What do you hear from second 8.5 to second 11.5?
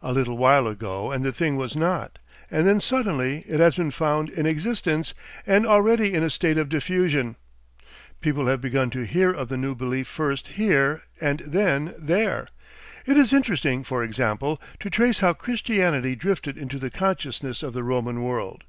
begun to hear of the new belief first here and